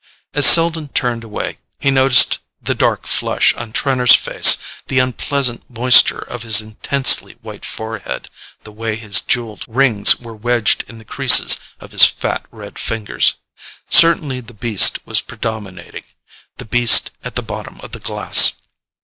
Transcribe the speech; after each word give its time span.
As 0.33 0.47
Selden 0.47 0.87
turned 0.87 1.23
away, 1.23 1.59
he 1.77 1.91
noticed 1.91 2.39
the 2.59 2.73
dark 2.73 3.05
flush 3.05 3.53
on 3.53 3.71
Trenor's 3.71 4.15
face, 4.15 4.57
the 4.87 4.97
unpleasant 4.97 5.69
moisture 5.69 6.17
of 6.17 6.41
his 6.41 6.59
intensely 6.59 7.33
white 7.43 7.63
forehead, 7.63 8.27
the 8.63 8.71
way 8.71 8.95
his 8.95 9.21
jewelled 9.21 9.63
rings 9.67 10.19
were 10.19 10.33
wedged 10.33 10.85
in 10.87 10.97
the 10.97 11.05
creases 11.05 11.59
of 11.79 11.91
his 11.91 12.03
fat 12.03 12.47
red 12.49 12.79
fingers. 12.79 13.35
Certainly 13.91 14.39
the 14.41 14.55
beast 14.55 14.97
was 15.05 15.21
predominating—the 15.21 16.65
beast 16.65 17.11
at 17.23 17.35
the 17.35 17.43
bottom 17.43 17.79
of 17.81 17.91
the 17.91 17.99
glass. 17.99 18.53